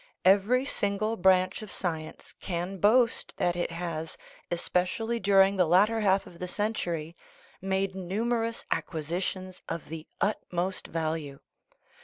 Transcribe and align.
Every 0.25 0.65
single 0.65 1.15
branch 1.15 1.61
of 1.61 1.69
science 1.69 2.33
can 2.39 2.79
boast 2.79 3.35
that 3.37 3.55
it 3.55 3.69
has, 3.69 4.17
especially 4.49 5.19
during 5.19 5.57
the 5.57 5.67
latter 5.67 5.99
half 5.99 6.25
of 6.25 6.39
the 6.39 6.47
century, 6.47 7.15
made 7.61 7.93
numerous 7.93 8.65
acquisitions 8.71 9.61
of 9.69 9.89
the 9.89 10.07
ut 10.19 10.41
most 10.51 10.87
value. 10.87 11.39